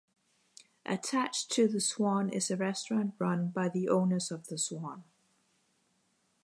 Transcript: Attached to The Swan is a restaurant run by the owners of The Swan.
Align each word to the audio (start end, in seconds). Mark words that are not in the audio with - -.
Attached 0.83 1.51
to 1.51 1.67
The 1.67 1.79
Swan 1.79 2.29
is 2.31 2.49
a 2.49 2.57
restaurant 2.57 3.13
run 3.19 3.49
by 3.49 3.69
the 3.69 3.87
owners 3.87 4.31
of 4.31 4.47
The 4.47 4.57
Swan. 4.57 5.03